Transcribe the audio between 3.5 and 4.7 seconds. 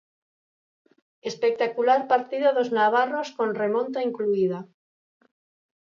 remonta incluída.